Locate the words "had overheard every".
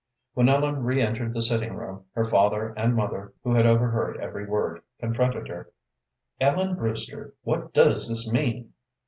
3.53-4.47